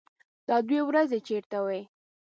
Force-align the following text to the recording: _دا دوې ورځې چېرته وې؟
_دا 0.47 0.57
دوې 0.67 0.79
ورځې 0.89 1.19
چېرته 1.27 1.57
وې؟ 1.65 1.81